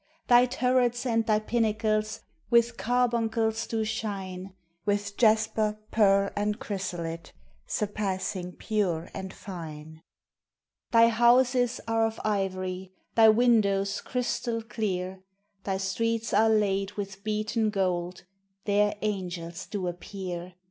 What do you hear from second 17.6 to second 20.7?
gold There angels do appear.